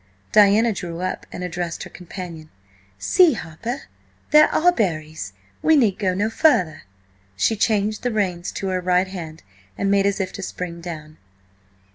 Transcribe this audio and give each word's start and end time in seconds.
Diana 0.31 0.73
drew 0.73 1.01
up 1.01 1.27
and 1.31 1.43
addressed 1.43 1.83
her 1.83 1.89
companion. 1.91 2.49
"See, 2.97 3.33
Harper–there 3.33 4.49
are 4.51 4.71
berries! 4.71 5.33
We 5.61 5.75
need 5.75 5.99
go 5.99 6.15
no 6.15 6.27
further." 6.31 6.85
She 7.35 7.55
changed 7.55 8.01
the 8.01 8.11
reins 8.11 8.51
to 8.53 8.69
her 8.69 8.81
right 8.81 9.07
hand 9.07 9.43
and 9.77 9.91
made 9.91 10.07
as 10.07 10.19
if 10.19 10.33
to 10.33 10.41
spring 10.41 10.81
down. 10.81 11.17